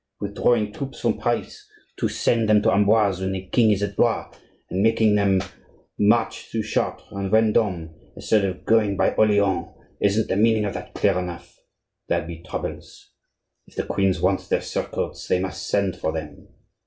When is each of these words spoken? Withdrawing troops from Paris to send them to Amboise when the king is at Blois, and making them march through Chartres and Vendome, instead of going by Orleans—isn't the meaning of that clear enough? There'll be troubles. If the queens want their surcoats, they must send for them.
Withdrawing 0.19 0.73
troops 0.73 0.99
from 0.99 1.19
Paris 1.19 1.69
to 1.97 2.09
send 2.09 2.49
them 2.49 2.63
to 2.63 2.71
Amboise 2.71 3.19
when 3.19 3.33
the 3.33 3.45
king 3.45 3.69
is 3.69 3.83
at 3.83 3.95
Blois, 3.95 4.33
and 4.71 4.81
making 4.81 5.13
them 5.13 5.43
march 5.99 6.47
through 6.49 6.63
Chartres 6.63 7.05
and 7.11 7.29
Vendome, 7.29 7.93
instead 8.15 8.43
of 8.45 8.65
going 8.65 8.97
by 8.97 9.11
Orleans—isn't 9.13 10.27
the 10.27 10.37
meaning 10.37 10.65
of 10.65 10.73
that 10.73 10.95
clear 10.95 11.19
enough? 11.19 11.55
There'll 12.07 12.25
be 12.25 12.41
troubles. 12.41 13.11
If 13.67 13.75
the 13.75 13.83
queens 13.85 14.19
want 14.19 14.49
their 14.49 14.61
surcoats, 14.61 15.27
they 15.27 15.39
must 15.39 15.67
send 15.67 15.95
for 15.97 16.11
them. 16.11 16.47